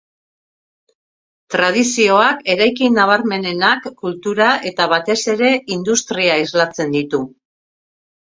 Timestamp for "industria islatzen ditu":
5.77-7.21